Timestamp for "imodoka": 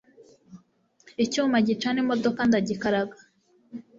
2.03-2.39